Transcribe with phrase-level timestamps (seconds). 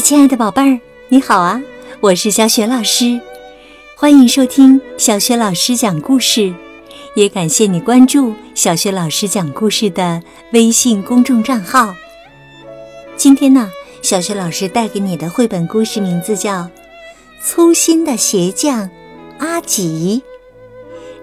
[0.00, 1.60] 亲爱的宝贝儿，你好啊！
[2.00, 3.18] 我是小雪老师，
[3.96, 6.52] 欢迎收听小雪老师讲故事，
[7.14, 10.22] 也感谢你关注小雪老师讲故事的
[10.52, 11.94] 微信公众账号。
[13.16, 13.70] 今天呢，
[14.02, 16.62] 小雪老师带给你的绘本故事名字叫
[17.42, 18.90] 《粗心的鞋匠
[19.38, 20.22] 阿吉》。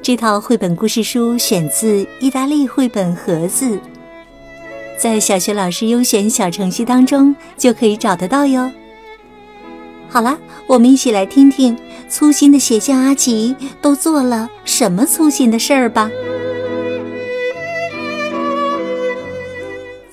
[0.01, 3.79] 这套绘本故事书选自意大利绘本盒子。
[5.03, 8.71] 在小学老师优选小程序当中就可以找得到哟。
[10.07, 16.09] 好了，我们一起来听听粗心的鞋匠阿吉都做了什么粗心的事儿吧。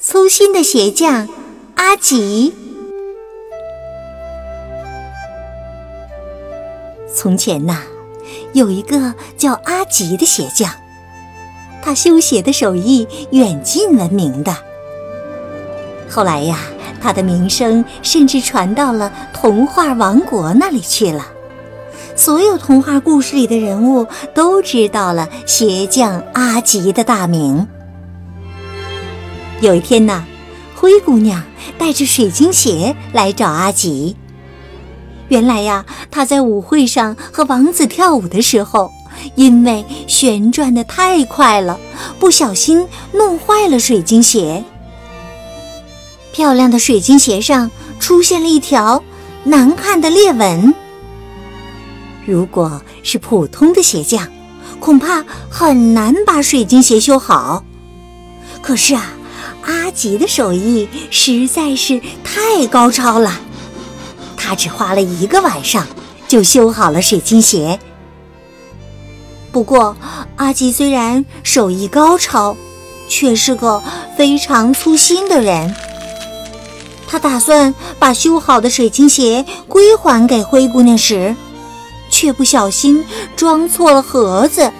[0.01, 1.29] 粗心的鞋匠
[1.77, 2.52] 阿吉。
[7.15, 7.82] 从前呐，
[8.54, 10.68] 有一个叫阿吉的鞋匠，
[11.80, 14.52] 他修鞋的手艺远近闻名的。
[16.10, 16.59] 后来呀，
[17.00, 21.24] 他的名声甚至传到了童话王国那里去了。
[22.16, 27.66] 所有童话故事里的人物都知道了鞋匠阿吉的大名。
[29.60, 30.24] 有一天呢，
[30.74, 31.43] 灰姑娘
[31.79, 34.16] 带着水晶鞋来找阿吉。
[35.29, 38.90] 原来呀，她在舞会上和王子跳舞的时候，
[39.37, 41.79] 因为旋转的太快了，
[42.18, 44.65] 不小心弄坏了水晶鞋。
[46.41, 49.05] 漂亮的水晶鞋上出现了一条
[49.45, 50.73] 难看的裂纹。
[52.24, 54.27] 如果是普通的鞋匠，
[54.79, 57.63] 恐怕很难把水晶鞋修好。
[58.63, 59.13] 可是啊，
[59.66, 63.38] 阿吉的手艺实在是太高超了，
[64.34, 65.87] 他只花了一个晚上
[66.27, 67.78] 就修好了水晶鞋。
[69.53, 69.94] 不过，
[70.37, 72.56] 阿吉虽然手艺高超，
[73.10, 73.82] 却是个
[74.16, 75.77] 非常粗心的人。
[77.11, 81.34] 他打算把修好的水晶鞋归还给灰姑娘时，
[82.09, 84.71] 却不小心装错了盒子，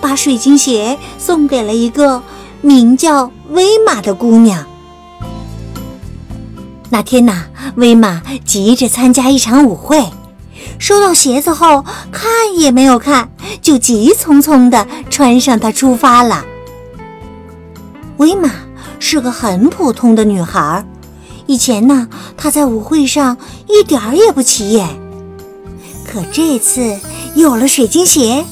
[0.00, 2.20] 把水晶鞋送给了一个
[2.60, 4.66] 名叫威玛的姑娘。
[6.90, 7.44] 那天呐，
[7.76, 10.10] 威玛急着参加一场舞会，
[10.80, 13.30] 收到鞋子后看也没有看，
[13.62, 16.44] 就急匆匆地穿上它出发了。
[18.16, 18.50] 威玛
[18.98, 20.84] 是个很普通的女孩。
[21.46, 23.36] 以前呢，她在舞会上
[23.68, 24.88] 一点儿也不起眼，
[26.04, 26.98] 可这次
[27.34, 28.44] 有了水晶鞋，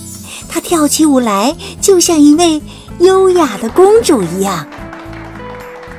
[0.48, 2.62] 她跳起舞来就像一位
[3.00, 4.66] 优雅的公主一样。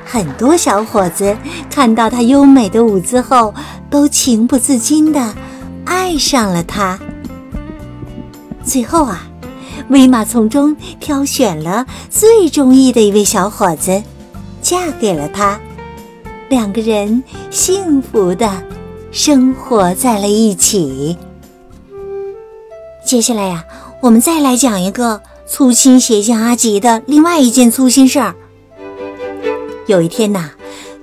[0.05, 1.35] 很多小伙子
[1.69, 3.53] 看到她优美的舞姿后，
[3.89, 5.35] 都情不自禁地
[5.83, 6.97] 爱上了她。
[8.63, 9.27] 最后啊，
[9.89, 14.01] 威玛从中挑选了最中意的一位小伙子，
[14.61, 15.59] 嫁给了他。
[16.49, 18.49] 两个人幸福的
[19.11, 21.17] 生活在了一起。
[23.05, 23.63] 接下来呀，
[24.01, 28.35] 我们再来讲一个粗心鞋匠阿吉的另外一件粗心事儿。
[29.87, 30.51] 有一天呐，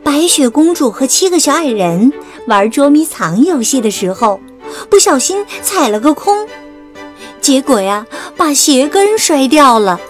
[0.03, 2.13] 白雪公主和七个小矮人
[2.47, 4.41] 玩捉迷藏游戏的时候，
[4.89, 6.47] 不小心踩了个空，
[7.41, 10.01] 结果呀，把鞋跟摔掉了。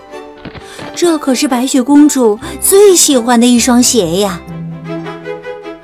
[0.94, 4.40] 这可是白雪公主最喜欢的一双鞋呀。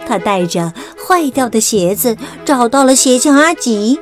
[0.09, 0.73] 他带着
[1.07, 4.01] 坏掉的鞋子找到了鞋匠阿吉，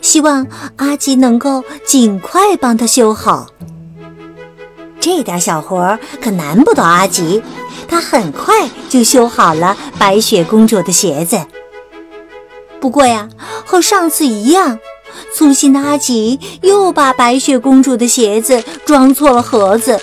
[0.00, 0.46] 希望
[0.76, 3.48] 阿吉能够尽快帮他修好。
[5.00, 7.42] 这点小活可难不倒阿吉，
[7.88, 11.44] 他很快就修好了白雪公主的鞋子。
[12.80, 13.28] 不过呀，
[13.66, 14.78] 和上次一样，
[15.34, 20.00] 粗心的阿吉又把白雪公主的鞋子装错了盒子，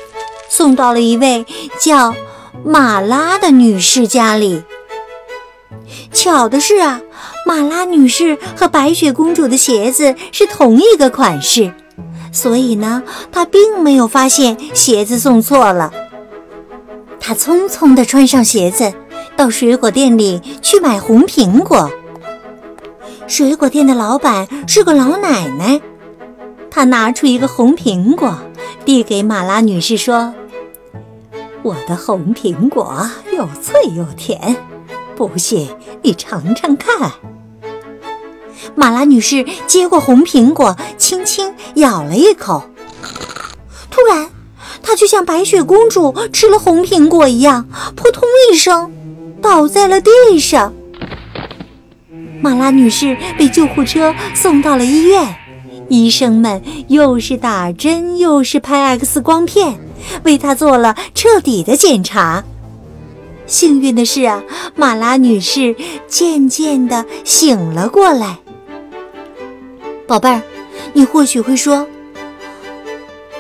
[0.50, 1.46] 送到了一位
[1.80, 2.14] 叫
[2.66, 4.64] 马拉的女士家里。
[6.12, 7.02] 巧的是啊，
[7.46, 11.74] 马拉女士和白雪公主的鞋子是同一个款式，
[12.32, 15.92] 所以呢，她并没有发现鞋子送错了。
[17.20, 18.94] 她匆匆地穿上鞋子，
[19.36, 21.92] 到水果店里去买红苹果。
[23.28, 25.82] 水果店的老板是个老奶奶，
[26.70, 28.38] 她拿出一个红苹果，
[28.86, 30.34] 递给马拉女士说
[31.64, 34.56] ：“我的红苹果又脆又甜。”
[35.18, 35.70] 不信，
[36.06, 37.14] 你尝尝看。
[38.76, 42.70] 马拉女士接过红苹果，轻轻咬了一口。
[43.90, 44.30] 突然，
[44.84, 48.92] 她就像白雪公主吃了红苹果一样，扑通一声
[49.42, 50.72] 倒在了地上。
[52.40, 55.36] 马拉女士被救护车送到了医院，
[55.90, 59.80] 医生们又是打针又是拍 X 光片，
[60.24, 62.44] 为她做了彻底的检查。
[63.48, 64.44] 幸运的是啊，
[64.76, 65.76] 马拉女士
[66.08, 68.40] 渐渐的醒了过来。
[70.08, 70.42] 宝贝儿，
[70.94, 71.88] 你或许会说，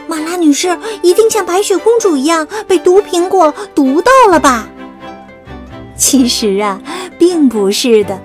[0.07, 4.67] 马拉女士一定像白雪公主一样被毒苹果毒到了吧？
[5.97, 6.81] 其实啊，
[7.17, 8.19] 并不是的。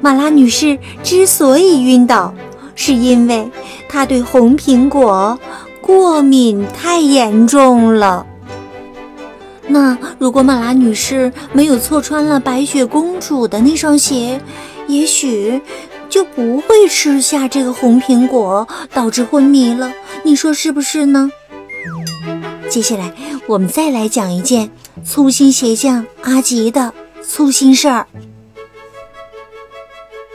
[0.00, 2.34] 马拉女士之所以晕倒，
[2.74, 3.50] 是因为
[3.88, 5.38] 她对红苹果
[5.80, 8.26] 过敏太严重了。
[9.66, 14.40] 那如果马拉女士没有错穿了白雪公主的那双鞋，
[14.86, 15.60] 也许
[16.08, 19.92] 就不会吃下这个红苹果，导致昏迷了。
[20.22, 21.30] 你说是不是呢？
[22.68, 23.12] 接下来
[23.46, 24.70] 我们再来讲一件
[25.04, 28.06] 粗心鞋匠阿吉的粗心事儿。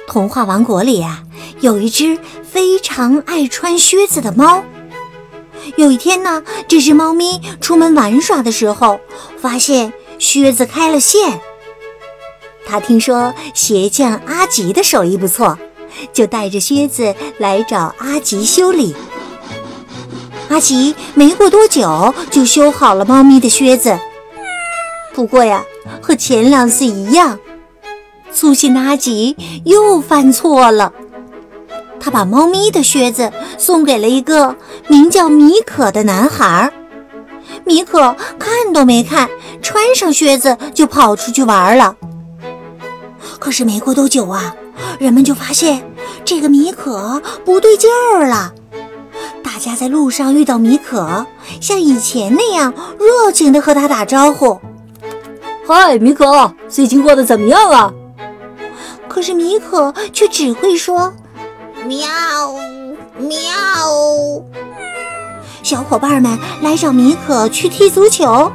[0.08, 1.24] 童话王国里啊，
[1.62, 4.64] 有一只非常爱穿靴子的猫。
[5.80, 9.00] 有一天呢，这只猫咪出门玩耍的时候，
[9.42, 11.40] 发现靴子开了线。
[12.66, 15.58] 他听说鞋匠阿吉的手艺不错，
[16.12, 18.94] 就带着靴子来找阿吉修理。
[20.50, 23.98] 阿吉没过多久就修好了猫咪的靴子，
[25.14, 25.64] 不过呀，
[26.02, 27.40] 和前两次一样。
[28.34, 30.92] 粗心的阿吉又犯错了，
[32.00, 34.56] 他把猫咪的靴子送给了一个
[34.88, 36.72] 名叫米可的男孩。
[37.66, 39.30] 米可看都没看，
[39.62, 41.96] 穿上靴子就跑出去玩了。
[43.40, 44.56] 可是没过多久啊，
[45.00, 45.84] 人们就发现
[46.24, 48.54] 这个米可不对劲儿了。
[49.44, 51.26] 大家在路上遇到米可，
[51.60, 54.60] 像以前那样热情地和他打招呼
[55.68, 57.92] ：“嗨，米可，最近过得怎么样啊？”
[59.10, 61.14] 可是米可却只会说
[61.88, 62.08] “喵
[63.18, 63.30] 喵”。
[65.64, 68.52] 小伙伴们来找米可去踢足球，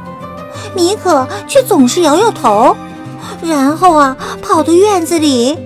[0.75, 2.75] 米可却总是摇摇头，
[3.43, 5.57] 然后啊，跑到院子里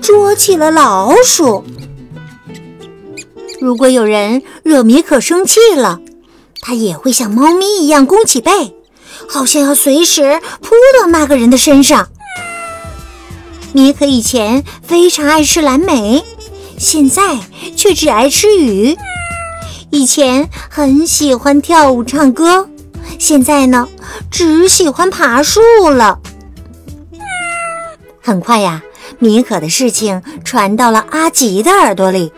[0.00, 1.64] 捉起了老鼠。
[3.60, 6.00] 如果有人惹米可生气了，
[6.60, 8.76] 他也会像猫咪一样弓起背，
[9.28, 12.08] 好像要随时扑到那个人的身上。
[13.72, 16.24] 米可以前非常爱吃蓝莓，
[16.78, 17.38] 现在
[17.76, 18.96] 却只爱吃鱼。
[19.90, 22.68] 以前很喜欢跳舞唱歌，
[23.18, 23.88] 现在呢，
[24.30, 25.60] 只喜欢爬树
[25.90, 26.20] 了。
[28.20, 28.82] 很快呀，
[29.18, 32.32] 米可的事情传到了阿吉的耳朵里，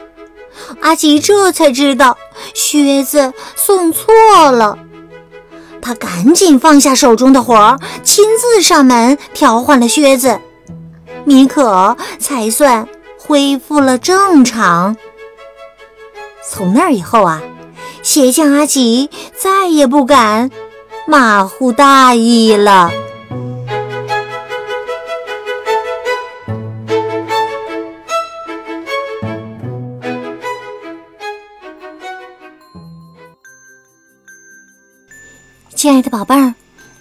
[0.81, 2.17] 阿吉这才知道
[2.55, 4.13] 靴子送错
[4.53, 4.79] 了，
[5.83, 10.39] 他赶紧放下手中的活儿，亲自上门调换了靴子。
[11.25, 12.89] 米可才算
[13.31, 14.97] 恢复了正常。
[16.45, 17.41] 从那以后啊，
[18.03, 20.51] 鞋匠阿吉再也不敢
[21.07, 22.91] 马虎大意了。
[35.77, 36.55] 亲爱的宝贝儿，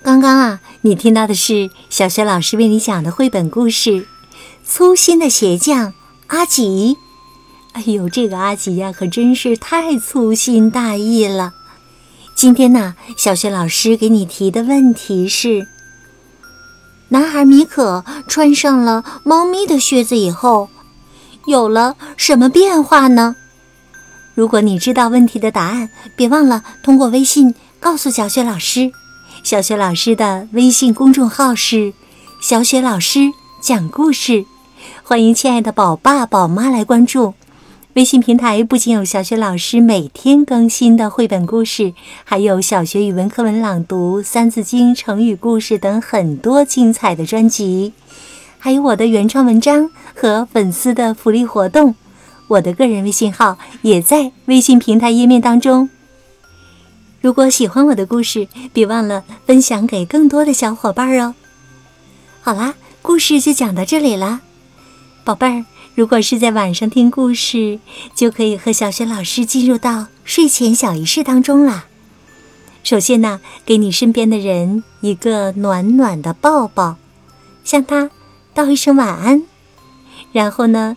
[0.04, 0.60] 刚刚啊。
[0.82, 3.90] 你听到的是小雪老师为你讲的绘本故事
[4.64, 5.94] 《粗心的鞋匠
[6.30, 6.96] 阿吉》。
[7.74, 11.54] 哎呦，这个阿吉呀，可真是太粗心大意了。
[12.36, 15.68] 今天呢，小雪老师给你提的问题是：
[17.10, 20.70] 男孩米可穿上了猫咪的靴子以后，
[21.48, 23.36] 有了什么变化呢？
[24.36, 28.92] 如果你知道问题的答案，别忘了通过微信告诉小雪老师。
[29.44, 31.94] 小雪老师的微信公众号是
[32.40, 33.32] “小雪老师
[33.62, 34.46] 讲故事”，
[35.10, 37.34] 欢迎亲爱的宝爸宝妈来关注。
[37.94, 47.92] 微信平台不仅有小学老师每天更新的绘本故事，还有小学语文课文朗读、三字经、成语故事等很多精彩的专辑，
[48.60, 51.96] 还有我的原创文章和粉丝的福利活动。
[52.48, 55.90] 我的个人微信号也在微信平台页面当中。
[57.20, 61.34] 如果喜欢我的故事，别忘了分享给更多的小伙伴哦。
[62.42, 64.42] 好啦，故事就讲到这里了，
[65.24, 65.66] 宝贝儿。
[65.96, 67.80] 如果是在晚上听故事，
[68.16, 71.86] 就可以和小雪老师进入到睡前小仪式当中了。
[72.84, 76.96] 首先呢，给你身边的人一个暖暖的抱抱，
[77.64, 78.10] 向他
[78.54, 79.44] 道一声晚安。
[80.32, 80.96] 然后呢，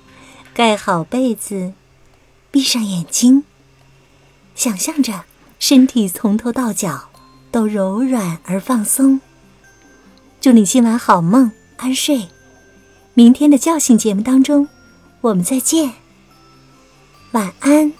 [0.55, 1.73] 盖好被子，
[2.50, 3.45] 闭上眼睛，
[4.55, 5.25] 想象着。
[5.59, 7.09] 身体从头到脚
[7.52, 9.21] 都柔软而放松。
[10.41, 12.26] 祝你今晚好梦，安睡。
[13.14, 14.69] 明天的教训节目当中，
[15.21, 15.92] 我们再见。
[17.33, 17.92] 晚安。